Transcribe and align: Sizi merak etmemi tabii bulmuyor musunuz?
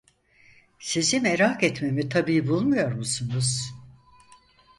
Sizi 0.79 1.19
merak 1.19 1.63
etmemi 1.63 2.09
tabii 2.09 2.47
bulmuyor 2.47 2.91
musunuz? 2.91 3.73